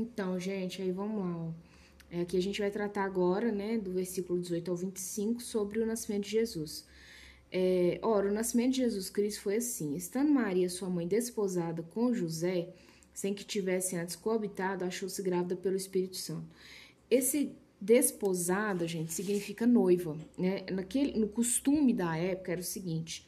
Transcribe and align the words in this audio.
Então, 0.00 0.40
gente, 0.40 0.80
aí 0.80 0.90
vamos 0.90 1.20
lá, 1.20 1.36
ó. 1.36 1.50
É, 2.10 2.22
aqui 2.22 2.36
a 2.36 2.42
gente 2.42 2.58
vai 2.60 2.70
tratar 2.70 3.04
agora, 3.04 3.52
né, 3.52 3.78
do 3.78 3.92
versículo 3.92 4.40
18 4.40 4.70
ao 4.70 4.76
25, 4.76 5.42
sobre 5.42 5.78
o 5.78 5.86
nascimento 5.86 6.24
de 6.24 6.30
Jesus. 6.30 6.86
É, 7.52 7.98
ora, 8.02 8.30
o 8.30 8.32
nascimento 8.32 8.72
de 8.72 8.78
Jesus 8.78 9.10
Cristo 9.10 9.42
foi 9.42 9.56
assim: 9.56 9.94
estando 9.94 10.32
Maria, 10.32 10.68
sua 10.70 10.88
mãe, 10.88 11.06
desposada 11.06 11.82
com 11.82 12.14
José, 12.14 12.72
sem 13.12 13.34
que 13.34 13.44
tivessem 13.44 13.98
antes 13.98 14.16
coabitado, 14.16 14.84
achou-se 14.84 15.20
grávida 15.22 15.54
pelo 15.54 15.76
Espírito 15.76 16.16
Santo. 16.16 16.48
Esse 17.10 17.52
desposada, 17.80 18.88
gente, 18.88 19.12
significa 19.12 19.66
noiva, 19.66 20.16
né? 20.38 20.64
Naquele, 20.72 21.18
no 21.18 21.28
costume 21.28 21.92
da 21.92 22.16
época 22.16 22.52
era 22.52 22.60
o 22.60 22.64
seguinte: 22.64 23.26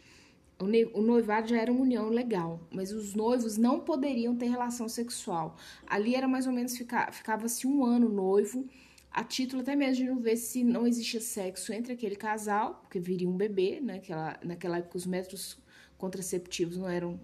o 0.62 1.02
noivado 1.02 1.48
já 1.48 1.58
era 1.58 1.72
uma 1.72 1.82
união 1.82 2.08
legal, 2.08 2.60
mas 2.70 2.92
os 2.92 3.14
noivos 3.14 3.56
não 3.56 3.80
poderiam 3.80 4.36
ter 4.36 4.46
relação 4.46 4.88
sexual. 4.88 5.56
Ali 5.86 6.14
era 6.14 6.29
mais 6.29 6.46
ou 6.46 6.52
menos 6.52 6.76
ficava-se 6.76 7.66
um 7.66 7.84
ano 7.84 8.08
noivo 8.08 8.67
a 9.11 9.22
título 9.22 9.61
até 9.61 9.76
mesmo 9.76 10.04
de 10.04 10.11
não 10.11 10.18
ver 10.18 10.36
se 10.36 10.64
não 10.64 10.86
existia 10.86 11.20
sexo 11.20 11.72
entre 11.72 11.93
aquele 11.93 12.17
casal, 12.17 12.80
porque 12.82 12.98
viria 12.98 13.29
um 13.29 13.36
bebê, 13.36 13.79
né? 13.80 13.94
Naquela, 13.94 14.40
naquela 14.43 14.79
época 14.79 14.96
os 14.96 15.06
métodos 15.06 15.58
contraceptivos 15.98 16.79
não 16.79 16.89
eram 16.89 17.20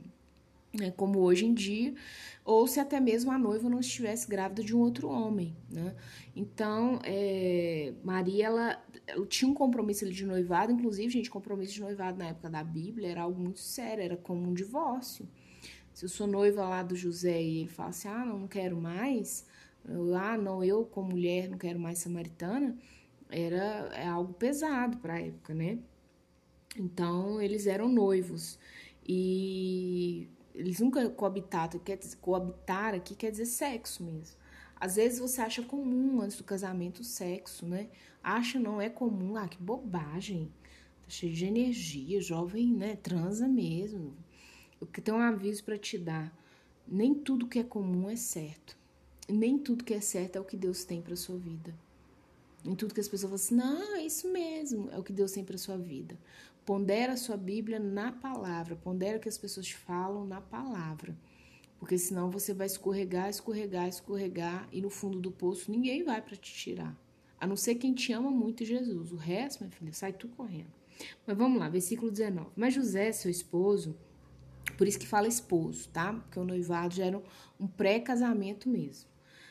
né, 0.73 0.91
como 0.91 1.21
hoje 1.21 1.47
em 1.47 1.55
dia, 1.55 1.95
ou 2.45 2.67
se 2.67 2.81
até 2.81 3.01
mesmo 3.01 3.31
a 3.31 3.39
noiva 3.39 3.69
não 3.69 3.81
estivesse 3.81 4.29
grávida 4.29 4.63
de 4.63 4.75
um 4.75 4.81
outro 4.81 5.09
homem, 5.09 5.57
né? 5.71 5.95
Então, 6.35 7.01
é, 7.05 7.93
Maria, 8.03 8.47
ela, 8.47 8.85
ela, 9.07 9.27
tinha 9.27 9.51
um 9.51 9.55
compromisso 9.55 10.11
de 10.11 10.25
noivado, 10.25 10.73
inclusive, 10.73 11.11
gente, 11.11 11.31
compromisso 11.31 11.75
de 11.75 11.81
noivado 11.81 12.19
na 12.19 12.29
época 12.29 12.49
da 12.49 12.63
Bíblia 12.63 13.09
era 13.09 13.23
algo 13.23 13.41
muito 13.41 13.61
sério, 13.61 14.03
era 14.03 14.17
como 14.17 14.49
um 14.49 14.55
divórcio. 14.55 15.29
Se 15.93 16.05
eu 16.05 16.09
sou 16.09 16.27
noiva 16.27 16.63
lá 16.63 16.83
do 16.83 16.95
José 16.95 17.43
e 17.43 17.61
ele 17.61 17.69
fala 17.69 17.91
assim, 17.91 18.09
ah, 18.09 18.25
não, 18.25 18.47
quero 18.47 18.81
mais, 18.81 19.47
ah, 20.17 20.39
não, 20.39 20.63
eu 20.63 20.85
como 20.85 21.11
mulher 21.11 21.49
não 21.49 21.59
quero 21.59 21.79
mais 21.79 21.99
samaritana, 21.99 22.77
era 23.31 23.91
é 23.95 24.07
algo 24.07 24.33
pesado 24.33 24.99
para 24.99 25.15
a 25.15 25.21
época, 25.21 25.55
né? 25.55 25.79
Então, 26.77 27.41
eles 27.43 27.67
eram 27.67 27.89
noivos. 27.89 28.59
E 29.07 30.29
eles 30.59 30.81
nunca 30.81 31.09
coabitaram, 31.11 31.79
quer 31.81 31.97
dizer, 31.97 32.17
coabitar 32.17 32.95
aqui 32.95 33.15
quer 33.15 33.31
dizer 33.31 33.47
sexo 33.47 34.05
mesmo. 34.05 34.37
Às 34.81 34.97
vezes 34.97 35.19
você 35.19 35.41
acha 35.41 35.63
comum 35.63 36.21
antes 36.21 36.37
do 36.37 36.45
casamento 36.45 37.01
o 37.01 37.05
sexo, 37.05 37.67
né? 37.67 37.89
Acha 38.23 38.59
não 38.59 38.81
é 38.81 38.89
comum, 38.89 39.37
ah, 39.37 39.49
que 39.49 39.61
bobagem. 39.61 40.53
Tá 41.03 41.09
cheio 41.09 41.33
de 41.33 41.47
energia, 41.47 42.21
jovem, 42.21 42.73
né? 42.73 42.97
Transa 42.97 43.49
mesmo. 43.49 44.15
Eu 44.81 44.87
tenho 44.87 45.17
um 45.17 45.21
aviso 45.21 45.65
para 45.65 45.79
te 45.79 45.99
dar. 45.99 46.33
Nem 46.87 47.15
tudo 47.15 47.49
que 47.49 47.59
é 47.59 47.65
comum 47.65 48.09
é 48.09 48.17
certo 48.17 48.79
nem 49.29 49.59
tudo 49.59 49.85
que 49.85 49.93
é 49.93 50.01
certo 50.01 50.37
é 50.37 50.41
o 50.41 50.45
que 50.45 50.57
Deus 50.57 50.85
tem 50.85 51.03
para 51.03 51.15
sua 51.15 51.37
vida. 51.37 51.75
Nem 52.65 52.75
tudo 52.75 52.95
que 52.95 53.01
as 53.01 53.09
pessoas 53.09 53.31
falam 53.31 53.35
assim, 53.37 53.55
não, 53.55 53.97
é 53.97 54.03
isso 54.05 54.29
mesmo, 54.33 54.91
é 54.91 54.99
o 54.99 55.03
que 55.03 55.13
Deus 55.13 55.33
tem 55.33 55.45
para 55.45 55.59
sua 55.59 55.77
vida. 55.77 56.19
Pondera 56.69 57.15
a 57.15 57.17
sua 57.17 57.39
Bíblia 57.39 57.81
na 57.81 58.13
palavra, 58.13 58.77
pondera 58.77 59.17
o 59.17 59.21
que 59.23 59.29
as 59.31 59.39
pessoas 59.39 59.71
falam 59.71 60.27
na 60.27 60.39
palavra. 60.39 61.17
Porque 61.79 61.97
senão 61.97 62.31
você 62.31 62.53
vai 62.53 62.67
escorregar, 62.67 63.31
escorregar, 63.31 63.89
escorregar 63.89 64.69
e 64.71 64.83
no 64.83 64.91
fundo 64.91 65.19
do 65.19 65.33
poço 65.33 65.71
ninguém 65.71 66.05
vai 66.05 66.21
para 66.21 66.37
te 66.37 66.53
tirar. 66.53 66.95
A 67.41 67.47
não 67.47 67.57
ser 67.57 67.77
quem 67.77 67.95
te 67.95 68.13
ama 68.13 68.31
muito 68.31 68.67
Jesus. 68.67 69.13
O 69.13 69.17
resto, 69.17 69.61
minha 69.61 69.71
filha, 69.71 69.95
sai 69.95 70.13
tudo 70.13 70.37
correndo. 70.37 70.71
Mas 71.27 71.39
vamos 71.39 71.59
lá, 71.59 71.71
versículo 71.71 72.11
19. 72.11 72.51
Mas 72.55 72.75
José, 72.75 73.13
seu 73.13 73.31
esposo, 73.31 73.97
por 74.77 74.87
isso 74.87 74.99
que 74.99 75.07
fala 75.07 75.27
esposo, 75.27 75.89
tá? 75.89 76.13
Porque 76.13 76.39
o 76.39 76.45
noivado 76.45 76.95
já 76.95 77.07
era 77.07 77.23
um 77.59 77.67
pré-casamento 77.67 78.69
mesmo 78.69 79.09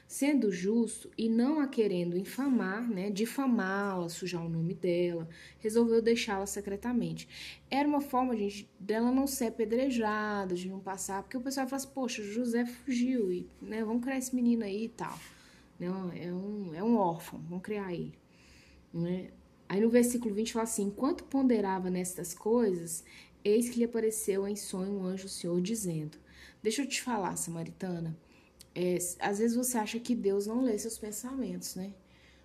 sendo 0.07 0.51
justo 0.51 1.11
e 1.17 1.27
não 1.27 1.59
a 1.59 1.67
querendo 1.67 2.17
infamar, 2.17 2.89
né, 2.89 3.09
difamá-la, 3.09 4.07
sujar 4.07 4.45
o 4.45 4.49
nome 4.49 4.73
dela, 4.73 5.27
resolveu 5.59 6.01
deixá-la 6.01 6.45
secretamente. 6.45 7.27
Era 7.69 7.87
uma 7.87 7.99
forma, 7.99 8.35
gente, 8.35 8.69
dela 8.79 9.11
não 9.11 9.27
ser 9.27 9.47
apedrejada, 9.47 10.55
de 10.55 10.69
não 10.69 10.79
passar, 10.79 11.21
porque 11.23 11.37
o 11.37 11.41
pessoal 11.41 11.67
fala 11.67 11.81
assim, 11.81 11.91
poxa, 11.93 12.23
José 12.23 12.65
fugiu, 12.65 13.31
e, 13.31 13.45
né, 13.61 13.83
vamos 13.83 14.01
criar 14.01 14.17
esse 14.17 14.33
menino 14.33 14.63
aí 14.63 14.85
e 14.85 14.89
tal. 14.89 15.19
Não, 15.79 16.11
é 16.13 16.33
um, 16.33 16.73
é 16.73 16.83
um 16.83 16.95
órfão, 16.95 17.39
vamos 17.47 17.63
criar 17.63 17.93
ele. 17.93 18.17
Né? 18.93 19.29
Aí 19.69 19.81
no 19.81 19.89
versículo 19.89 20.33
20 20.33 20.53
fala 20.53 20.63
assim: 20.63 20.83
Enquanto 20.83 21.23
ponderava 21.25 21.89
nestas 21.89 22.33
coisas, 22.33 23.03
eis 23.43 23.69
que 23.69 23.79
lhe 23.79 23.85
apareceu 23.85 24.47
em 24.47 24.55
sonho 24.55 24.93
um 24.93 25.05
anjo 25.05 25.27
Senhor, 25.27 25.59
dizendo: 25.61 26.17
Deixa 26.63 26.81
eu 26.81 26.87
te 26.87 27.01
falar, 27.01 27.35
Samaritana, 27.35 28.17
é, 28.77 28.97
às 29.19 29.39
vezes 29.39 29.57
você 29.57 29.75
acha 29.75 29.99
que 29.99 30.13
Deus 30.13 30.45
não 30.45 30.61
lê 30.61 30.77
seus 30.77 30.99
pensamentos, 30.99 31.73
né? 31.73 31.93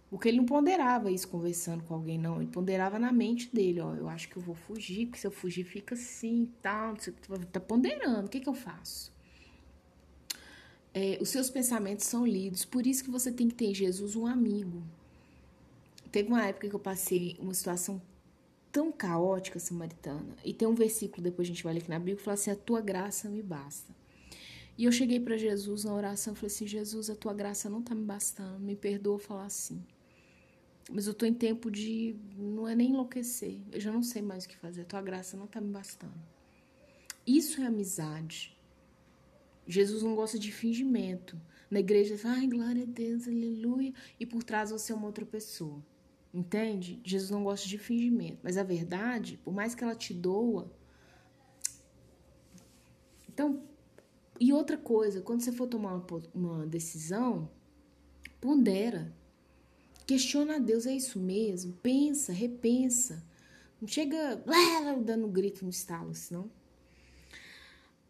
Porque 0.09 0.28
ele 0.28 0.38
não 0.38 0.47
ponderava 0.47 1.10
isso 1.10 1.28
conversando 1.28 1.84
com 1.84 1.93
alguém, 1.93 2.16
não. 2.16 2.41
Ele 2.41 2.50
ponderava 2.50 2.98
na 2.98 3.12
mente 3.12 3.54
dele, 3.54 3.81
ó. 3.81 3.94
Eu 3.94 4.09
acho 4.09 4.31
que 4.31 4.38
eu 4.38 4.43
vou 4.43 4.54
fugir, 4.54 5.06
porque 5.06 5.20
se 5.20 5.26
eu 5.26 5.31
fugir 5.31 5.65
fica 5.65 5.94
assim 5.94 6.44
e 6.44 6.47
tal. 6.62 6.97
Você 6.97 7.12
tá 7.53 7.60
ponderando, 7.60 8.26
o 8.26 8.31
que, 8.31 8.41
que 8.41 8.48
eu 8.48 8.54
faço? 8.54 9.12
É, 10.94 11.19
os 11.20 11.28
seus 11.28 11.50
pensamentos 11.50 12.06
são 12.06 12.26
lidos, 12.26 12.64
por 12.64 12.87
isso 12.87 13.04
que 13.04 13.10
você 13.10 13.31
tem 13.31 13.49
que 13.49 13.54
ter 13.54 13.66
em 13.66 13.75
Jesus 13.75 14.16
um 14.16 14.26
amigo. 14.26 14.82
Teve 16.10 16.28
uma 16.28 16.47
época 16.47 16.69
que 16.69 16.75
eu 16.75 16.81
passei 16.81 17.37
uma 17.38 17.54
situação 17.54 18.00
tão 18.70 18.91
caótica, 18.91 19.59
samaritana, 19.59 20.37
e 20.44 20.53
tem 20.54 20.69
um 20.69 20.75
versículo, 20.75 21.22
depois 21.22 21.47
a 21.47 21.50
gente 21.50 21.64
vai 21.64 21.75
ler 21.75 21.81
aqui 21.81 21.91
na 21.91 21.99
Bíblia, 21.99 22.16
que 22.16 22.22
fala 22.22 22.34
assim: 22.34 22.50
A 22.50 22.56
tua 22.56 22.81
graça 22.81 23.28
me 23.28 23.43
basta. 23.43 24.01
E 24.76 24.84
eu 24.84 24.92
cheguei 24.92 25.20
para 25.20 25.36
Jesus 25.36 25.84
na 25.84 25.94
oração 25.94 26.32
e 26.32 26.36
falei 26.36 26.54
assim: 26.54 26.66
Jesus, 26.66 27.10
a 27.10 27.16
tua 27.16 27.34
graça 27.34 27.68
não 27.68 27.82
tá 27.82 27.94
me 27.94 28.04
bastando, 28.04 28.58
me 28.60 28.74
perdoa 28.74 29.18
falar 29.18 29.46
assim. 29.46 29.84
Mas 30.90 31.06
eu 31.06 31.14
tô 31.14 31.26
em 31.26 31.34
tempo 31.34 31.70
de. 31.70 32.16
Não 32.36 32.66
é 32.66 32.74
nem 32.74 32.90
enlouquecer, 32.90 33.60
eu 33.70 33.80
já 33.80 33.92
não 33.92 34.02
sei 34.02 34.22
mais 34.22 34.44
o 34.44 34.48
que 34.48 34.56
fazer, 34.56 34.82
a 34.82 34.86
tua 34.86 35.02
graça 35.02 35.36
não 35.36 35.46
tá 35.46 35.60
me 35.60 35.70
bastando. 35.70 36.20
Isso 37.26 37.60
é 37.60 37.66
amizade. 37.66 38.56
Jesus 39.66 40.02
não 40.02 40.14
gosta 40.14 40.38
de 40.38 40.50
fingimento. 40.50 41.40
Na 41.70 41.80
igreja, 41.80 42.16
ai, 42.24 42.46
glória 42.46 42.82
a 42.82 42.86
Deus, 42.86 43.26
aleluia. 43.28 43.94
E 44.18 44.26
por 44.26 44.42
trás 44.42 44.70
você 44.70 44.92
é 44.92 44.94
uma 44.94 45.06
outra 45.06 45.24
pessoa. 45.24 45.82
Entende? 46.34 47.00
Jesus 47.04 47.30
não 47.30 47.44
gosta 47.44 47.68
de 47.68 47.78
fingimento. 47.78 48.40
Mas 48.42 48.56
a 48.56 48.62
verdade, 48.62 49.38
por 49.44 49.54
mais 49.54 49.74
que 49.74 49.84
ela 49.84 49.94
te 49.94 50.12
doa. 50.12 50.70
Então, 53.28 53.62
e 54.42 54.53
outra 54.53 54.76
coisa, 54.76 55.20
quando 55.20 55.41
você 55.41 55.53
for 55.53 55.69
tomar 55.69 55.94
uma, 55.94 56.06
uma 56.34 56.66
decisão, 56.66 57.48
pondera. 58.41 59.14
Questiona 60.04 60.56
a 60.56 60.58
Deus, 60.58 60.84
é 60.84 60.92
isso 60.92 61.20
mesmo? 61.20 61.75
Pensa, 61.75 62.32
repensa. 62.32 63.25
Não 63.81 63.86
chega 63.86 64.42
dando 65.00 65.28
grito 65.28 65.64
no 65.64 65.70
estalo, 65.70 66.12
senão. 66.12 66.50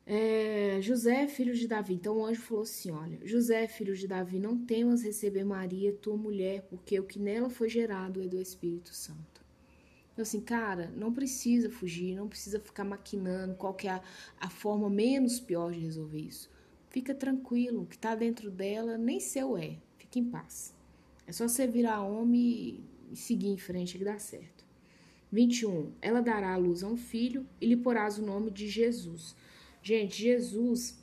É, 0.06 0.78
José, 0.80 1.28
filho 1.28 1.54
de 1.54 1.68
Davi. 1.68 1.92
Então 1.94 2.16
o 2.16 2.24
anjo 2.24 2.40
falou 2.40 2.62
assim: 2.62 2.90
Olha, 2.90 3.18
José, 3.24 3.68
filho 3.68 3.94
de 3.94 4.08
Davi, 4.08 4.38
não 4.38 4.56
temas 4.56 5.02
receber 5.02 5.44
Maria, 5.44 5.92
tua 5.92 6.16
mulher, 6.16 6.62
porque 6.62 6.98
o 6.98 7.04
que 7.04 7.18
nela 7.18 7.50
foi 7.50 7.68
gerado 7.68 8.22
é 8.22 8.26
do 8.26 8.40
Espírito 8.40 8.94
Santo. 8.94 9.31
Então, 10.12 10.22
assim, 10.22 10.40
cara, 10.40 10.92
não 10.96 11.12
precisa 11.12 11.70
fugir, 11.70 12.14
não 12.14 12.28
precisa 12.28 12.60
ficar 12.60 12.84
maquinando 12.84 13.54
qual 13.54 13.72
que 13.72 13.88
é 13.88 13.92
a, 13.92 14.02
a 14.38 14.50
forma 14.50 14.90
menos 14.90 15.40
pior 15.40 15.72
de 15.72 15.80
resolver 15.80 16.20
isso. 16.20 16.50
Fica 16.90 17.14
tranquilo, 17.14 17.82
o 17.82 17.86
que 17.86 17.96
tá 17.96 18.14
dentro 18.14 18.50
dela 18.50 18.98
nem 18.98 19.18
seu 19.18 19.56
é. 19.56 19.78
Fica 19.96 20.18
em 20.18 20.24
paz. 20.24 20.74
É 21.26 21.32
só 21.32 21.48
você 21.48 21.66
virar 21.66 22.02
homem 22.02 22.84
e 23.10 23.16
seguir 23.16 23.48
em 23.48 23.56
frente 23.56 23.96
que 23.96 24.04
dá 24.04 24.18
certo. 24.18 24.62
21. 25.32 25.92
Ela 26.02 26.20
dará 26.20 26.52
à 26.52 26.56
luz 26.58 26.82
a 26.82 26.88
um 26.88 26.96
filho 26.96 27.46
e 27.58 27.66
lhe 27.66 27.76
porás 27.76 28.18
o 28.18 28.22
nome 28.22 28.50
de 28.50 28.68
Jesus. 28.68 29.34
Gente, 29.82 30.22
Jesus 30.22 31.02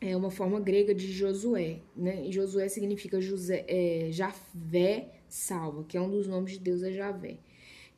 é 0.00 0.16
uma 0.16 0.30
forma 0.30 0.58
grega 0.58 0.92
de 0.92 1.10
Josué, 1.10 1.80
né? 1.96 2.26
E 2.26 2.32
Josué 2.32 2.68
significa 2.68 3.20
José, 3.20 3.64
é, 3.68 4.08
Javé 4.10 5.12
salva, 5.28 5.84
que 5.84 5.96
é 5.96 6.00
um 6.00 6.10
dos 6.10 6.26
nomes 6.26 6.52
de 6.52 6.58
Deus, 6.58 6.82
é 6.82 6.92
Javé. 6.92 7.38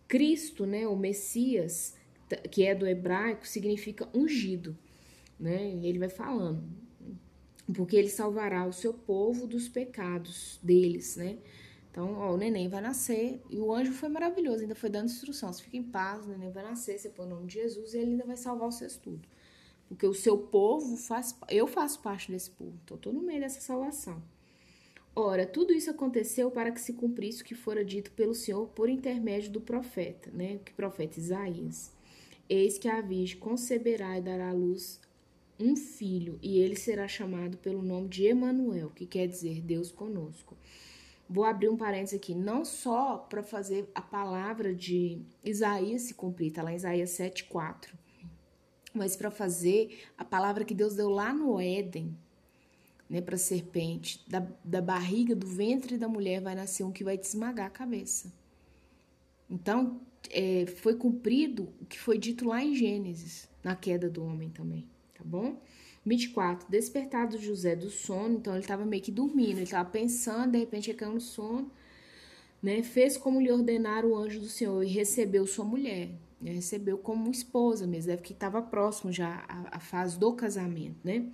Cristo, 0.08 0.66
né, 0.66 0.86
o 0.86 0.96
Messias, 0.96 1.94
que 2.50 2.64
é 2.64 2.74
do 2.74 2.86
hebraico, 2.86 3.46
significa 3.46 4.08
ungido, 4.14 4.76
né? 5.38 5.70
Ele 5.82 5.98
vai 5.98 6.08
falando, 6.08 6.62
porque 7.74 7.96
ele 7.96 8.08
salvará 8.08 8.66
o 8.66 8.72
seu 8.72 8.92
povo 8.94 9.46
dos 9.46 9.68
pecados 9.68 10.58
deles, 10.62 11.16
né? 11.16 11.38
Então, 11.90 12.12
ó, 12.14 12.34
o 12.34 12.36
neném 12.36 12.68
vai 12.68 12.82
nascer 12.82 13.40
e 13.48 13.58
o 13.58 13.72
anjo 13.72 13.92
foi 13.92 14.10
maravilhoso, 14.10 14.60
ainda 14.60 14.74
foi 14.74 14.90
dando 14.90 15.06
instrução. 15.06 15.50
Você 15.50 15.62
fica 15.62 15.78
em 15.78 15.82
paz, 15.82 16.26
o 16.26 16.28
neném 16.28 16.50
vai 16.50 16.62
nascer, 16.62 16.98
você 16.98 17.08
põe 17.08 17.26
o 17.26 17.30
nome 17.30 17.46
de 17.46 17.54
Jesus 17.54 17.94
e 17.94 17.98
ele 17.98 18.10
ainda 18.10 18.26
vai 18.26 18.36
salvar 18.36 18.70
seus 18.70 18.96
tudo. 18.96 19.26
Porque 19.88 20.06
o 20.06 20.12
seu 20.12 20.36
povo 20.36 20.96
faz, 20.96 21.34
eu 21.48 21.66
faço 21.66 22.00
parte 22.00 22.30
desse 22.30 22.50
povo, 22.50 22.78
então 22.84 22.98
tô 22.98 23.12
no 23.12 23.22
meio 23.22 23.40
dessa 23.40 23.60
salvação. 23.60 24.22
Ora, 25.18 25.46
tudo 25.46 25.72
isso 25.72 25.90
aconteceu 25.90 26.50
para 26.50 26.70
que 26.70 26.78
se 26.78 26.92
cumprisse 26.92 27.40
o 27.40 27.44
que 27.46 27.54
fora 27.54 27.82
dito 27.82 28.10
pelo 28.10 28.34
Senhor 28.34 28.66
por 28.68 28.86
intermédio 28.90 29.50
do 29.50 29.62
profeta, 29.62 30.30
né? 30.30 30.60
Que 30.62 30.74
profeta 30.74 31.18
Isaías. 31.18 31.90
Eis 32.46 32.76
que 32.76 32.86
a 32.86 33.00
Virgem 33.00 33.38
conceberá 33.38 34.18
e 34.18 34.20
dará 34.20 34.50
à 34.50 34.52
luz 34.52 35.00
um 35.58 35.74
filho, 35.74 36.38
e 36.42 36.58
ele 36.58 36.76
será 36.76 37.08
chamado 37.08 37.56
pelo 37.56 37.80
nome 37.80 38.08
de 38.08 38.26
Emanuel, 38.26 38.90
que 38.90 39.06
quer 39.06 39.26
dizer 39.26 39.62
Deus 39.62 39.90
conosco. 39.90 40.54
Vou 41.26 41.44
abrir 41.44 41.70
um 41.70 41.78
parênteses 41.78 42.18
aqui, 42.20 42.34
não 42.34 42.62
só 42.62 43.16
para 43.16 43.42
fazer 43.42 43.88
a 43.94 44.02
palavra 44.02 44.74
de 44.74 45.22
Isaías 45.42 46.02
se 46.02 46.12
cumprir, 46.12 46.52
tá 46.52 46.62
lá 46.62 46.72
em 46.72 46.76
Isaías 46.76 47.08
7:4, 47.08 47.96
mas 48.92 49.16
para 49.16 49.30
fazer 49.30 49.98
a 50.18 50.26
palavra 50.26 50.62
que 50.62 50.74
Deus 50.74 50.94
deu 50.94 51.08
lá 51.08 51.32
no 51.32 51.58
Éden, 51.58 52.14
né, 53.08 53.20
para 53.20 53.36
a 53.36 53.38
serpente, 53.38 54.24
da, 54.28 54.46
da 54.64 54.80
barriga, 54.80 55.34
do 55.34 55.46
ventre 55.46 55.96
da 55.96 56.08
mulher 56.08 56.40
vai 56.40 56.54
nascer 56.54 56.84
um 56.84 56.92
que 56.92 57.04
vai 57.04 57.16
te 57.16 57.24
esmagar 57.24 57.66
a 57.66 57.70
cabeça. 57.70 58.32
Então, 59.48 60.00
é, 60.30 60.66
foi 60.66 60.96
cumprido 60.96 61.68
o 61.80 61.86
que 61.86 61.98
foi 61.98 62.18
dito 62.18 62.46
lá 62.46 62.62
em 62.62 62.74
Gênesis, 62.74 63.48
na 63.62 63.76
queda 63.76 64.10
do 64.10 64.24
homem 64.24 64.50
também, 64.50 64.86
tá 65.14 65.22
bom? 65.24 65.60
24. 66.04 66.68
Despertado 66.70 67.38
José 67.38 67.74
do 67.74 67.90
sono, 67.90 68.36
então 68.36 68.54
ele 68.54 68.62
estava 68.62 68.84
meio 68.84 69.02
que 69.02 69.10
dormindo, 69.10 69.56
ele 69.56 69.64
estava 69.64 69.88
pensando, 69.88 70.52
de 70.52 70.58
repente 70.58 70.90
ele 70.90 70.98
caiu 70.98 71.14
no 71.14 71.20
sono, 71.20 71.70
né? 72.62 72.82
Fez 72.82 73.16
como 73.16 73.40
lhe 73.40 73.50
ordenara 73.50 74.06
o 74.06 74.16
anjo 74.16 74.40
do 74.40 74.48
Senhor 74.48 74.82
e 74.82 74.88
recebeu 74.88 75.46
sua 75.46 75.64
mulher, 75.64 76.10
né? 76.40 76.52
recebeu 76.52 76.96
como 76.96 77.30
esposa 77.30 77.86
mesmo, 77.86 78.10
deve 78.10 78.22
que 78.22 78.32
estava 78.32 78.62
próximo 78.62 79.12
já 79.12 79.44
à, 79.48 79.76
à 79.76 79.80
fase 79.80 80.18
do 80.18 80.32
casamento, 80.32 80.98
né? 81.04 81.26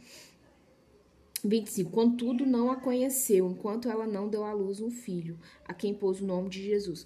25. 1.45 1.91
Contudo, 1.91 2.47
não 2.47 2.71
a 2.71 2.77
conheceu, 2.77 3.51
enquanto 3.51 3.89
ela 3.89 4.07
não 4.07 4.29
deu 4.29 4.45
à 4.45 4.53
luz 4.53 4.81
um 4.81 4.91
filho, 4.91 5.39
a 5.65 5.75
quem 5.75 5.93
pôs 5.93 6.21
o 6.21 6.27
nome 6.27 6.49
de 6.49 6.63
Jesus. 6.63 7.05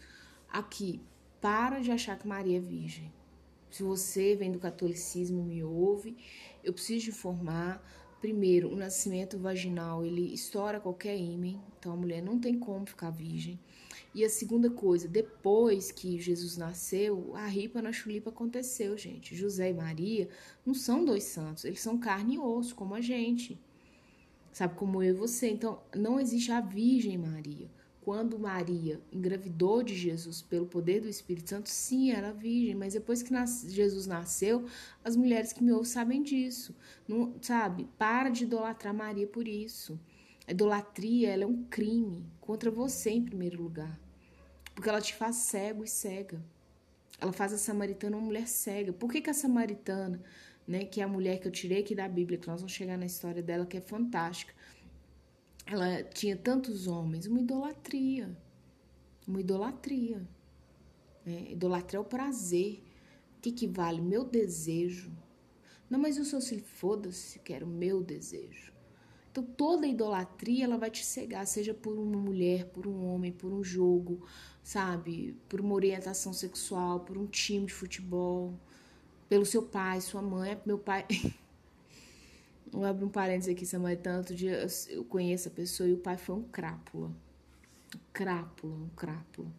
Aqui, 0.48 1.00
para 1.40 1.80
de 1.80 1.90
achar 1.90 2.18
que 2.18 2.28
Maria 2.28 2.58
é 2.58 2.60
virgem. 2.60 3.12
Se 3.70 3.82
você 3.82 4.34
vem 4.34 4.52
do 4.52 4.58
catolicismo 4.58 5.42
me 5.42 5.62
ouve, 5.62 6.16
eu 6.62 6.72
preciso 6.72 7.10
informar. 7.10 7.82
Primeiro, 8.20 8.72
o 8.72 8.76
nascimento 8.76 9.38
vaginal, 9.38 10.04
ele 10.04 10.32
estoura 10.32 10.80
qualquer 10.80 11.16
ímã, 11.16 11.60
então 11.78 11.92
a 11.92 11.96
mulher 11.96 12.22
não 12.22 12.38
tem 12.38 12.58
como 12.58 12.86
ficar 12.86 13.10
virgem. 13.10 13.58
E 14.14 14.24
a 14.24 14.30
segunda 14.30 14.70
coisa, 14.70 15.06
depois 15.06 15.92
que 15.92 16.18
Jesus 16.18 16.56
nasceu, 16.56 17.34
a 17.36 17.46
ripa 17.46 17.82
na 17.82 17.92
chulipa 17.92 18.30
aconteceu, 18.30 18.96
gente. 18.96 19.36
José 19.36 19.70
e 19.70 19.74
Maria 19.74 20.28
não 20.64 20.72
são 20.72 21.04
dois 21.04 21.24
santos, 21.24 21.64
eles 21.64 21.80
são 21.80 21.98
carne 21.98 22.36
e 22.36 22.38
osso, 22.38 22.74
como 22.74 22.94
a 22.94 23.00
gente 23.00 23.60
sabe? 24.56 24.74
Como 24.74 25.02
eu 25.02 25.14
e 25.14 25.18
você. 25.18 25.50
Então, 25.50 25.82
não 25.94 26.18
existe 26.18 26.50
a 26.50 26.62
Virgem 26.62 27.18
Maria. 27.18 27.70
Quando 28.00 28.38
Maria 28.38 28.98
engravidou 29.12 29.82
de 29.82 29.94
Jesus 29.94 30.40
pelo 30.40 30.64
poder 30.64 31.00
do 31.02 31.08
Espírito 31.10 31.50
Santo, 31.50 31.68
sim, 31.68 32.10
era 32.10 32.32
virgem, 32.32 32.74
mas 32.74 32.94
depois 32.94 33.22
que 33.22 33.34
Jesus 33.68 34.06
nasceu, 34.06 34.64
as 35.04 35.14
mulheres 35.14 35.52
que 35.52 35.62
me 35.62 35.72
ouvem 35.72 35.84
sabem 35.84 36.22
disso. 36.22 36.74
Não, 37.06 37.34
sabe? 37.42 37.86
Para 37.98 38.30
de 38.30 38.44
idolatrar 38.44 38.94
Maria 38.94 39.26
por 39.26 39.46
isso. 39.46 40.00
A 40.46 40.52
idolatria 40.52 41.30
ela 41.30 41.42
é 41.42 41.46
um 41.46 41.64
crime 41.64 42.24
contra 42.40 42.70
você 42.70 43.10
em 43.10 43.24
primeiro 43.24 43.62
lugar. 43.62 44.00
Porque 44.74 44.88
ela 44.88 45.02
te 45.02 45.14
faz 45.14 45.36
cego 45.36 45.84
e 45.84 45.88
cega. 45.88 46.42
Ela 47.20 47.32
faz 47.32 47.52
a 47.52 47.58
samaritana 47.58 48.16
uma 48.16 48.24
mulher 48.24 48.48
cega. 48.48 48.90
Por 48.90 49.10
que, 49.12 49.20
que 49.20 49.28
a 49.28 49.34
samaritana 49.34 50.22
né, 50.66 50.84
que 50.84 51.00
é 51.00 51.04
a 51.04 51.08
mulher 51.08 51.38
que 51.38 51.46
eu 51.46 51.52
tirei 51.52 51.80
aqui 51.80 51.94
da 51.94 52.08
Bíblia, 52.08 52.38
que 52.38 52.48
nós 52.48 52.60
vamos 52.60 52.72
chegar 52.72 52.98
na 52.98 53.06
história 53.06 53.42
dela, 53.42 53.64
que 53.64 53.76
é 53.76 53.80
fantástica. 53.80 54.52
Ela 55.64 56.02
tinha 56.02 56.36
tantos 56.36 56.86
homens, 56.86 57.26
uma 57.26 57.40
idolatria. 57.40 58.36
Uma 59.26 59.40
idolatria. 59.40 60.26
É, 61.24 61.52
idolatria 61.52 61.98
é 61.98 62.00
o 62.00 62.04
prazer. 62.04 62.82
O 63.38 63.40
que, 63.40 63.52
que 63.52 63.66
vale? 63.66 64.00
Meu 64.00 64.24
desejo. 64.24 65.12
Não, 65.88 65.98
mas 65.98 66.18
o 66.18 66.24
seu 66.24 66.40
filho, 66.40 66.64
foda-se, 66.64 67.38
quero 67.40 67.66
meu 67.66 68.02
desejo. 68.02 68.72
Então, 69.30 69.44
toda 69.44 69.86
idolatria, 69.86 70.64
ela 70.64 70.78
vai 70.78 70.90
te 70.90 71.04
cegar, 71.04 71.46
seja 71.46 71.74
por 71.74 71.96
uma 71.98 72.18
mulher, 72.18 72.66
por 72.70 72.86
um 72.86 73.04
homem, 73.06 73.30
por 73.30 73.52
um 73.52 73.62
jogo, 73.62 74.26
sabe? 74.62 75.36
Por 75.48 75.60
uma 75.60 75.74
orientação 75.74 76.32
sexual, 76.32 77.00
por 77.00 77.18
um 77.18 77.26
time 77.26 77.66
de 77.66 77.74
futebol, 77.74 78.58
pelo 79.28 79.44
seu 79.44 79.62
pai, 79.62 80.00
sua 80.00 80.22
mãe. 80.22 80.60
Meu 80.64 80.78
pai. 80.78 81.06
Vou 82.70 82.84
abrir 82.84 83.04
um 83.04 83.08
parênteses 83.08 83.54
aqui, 83.54 83.64
Samuel. 83.64 83.96
Tanto 83.96 84.34
dia 84.34 84.66
eu 84.88 85.04
conheço 85.04 85.48
a 85.48 85.50
pessoa 85.50 85.88
e 85.88 85.92
o 85.92 85.98
pai 85.98 86.16
foi 86.16 86.36
um 86.36 86.42
crápula. 86.42 87.08
Um 87.08 88.00
crápula, 88.12 88.74
um 88.74 88.88
crápula. 88.90 89.52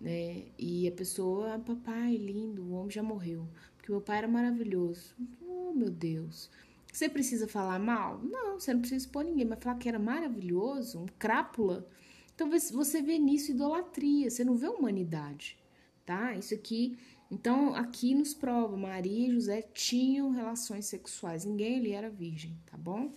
Né? 0.00 0.44
E 0.58 0.86
a 0.86 0.92
pessoa, 0.92 1.58
papai, 1.58 2.16
lindo, 2.16 2.62
o 2.62 2.72
homem 2.72 2.90
já 2.90 3.02
morreu. 3.02 3.48
Porque 3.76 3.90
meu 3.90 4.00
pai 4.00 4.18
era 4.18 4.28
maravilhoso. 4.28 5.14
Oh, 5.46 5.72
meu 5.72 5.90
Deus. 5.90 6.50
Você 6.92 7.08
precisa 7.08 7.48
falar 7.48 7.80
mal? 7.80 8.20
Não, 8.22 8.60
você 8.60 8.72
não 8.72 8.80
precisa 8.80 9.04
expor 9.04 9.24
ninguém, 9.24 9.44
mas 9.44 9.58
falar 9.60 9.76
que 9.78 9.88
era 9.88 9.98
maravilhoso, 9.98 11.00
um 11.00 11.06
crápula. 11.18 11.88
Então 12.34 12.48
você 12.48 13.02
vê 13.02 13.18
nisso 13.18 13.50
idolatria, 13.50 14.30
você 14.30 14.44
não 14.44 14.56
vê 14.56 14.68
humanidade, 14.68 15.58
tá? 16.06 16.36
Isso 16.36 16.54
aqui 16.54 16.96
então, 17.30 17.74
aqui 17.74 18.14
nos 18.14 18.34
prova, 18.34 18.76
Maria 18.76 19.28
e 19.28 19.32
José 19.32 19.62
tinham 19.62 20.30
relações 20.30 20.86
sexuais, 20.86 21.44
ninguém 21.44 21.76
ali 21.78 21.92
era 21.92 22.10
virgem, 22.10 22.58
tá 22.66 22.76
bom? 22.76 23.12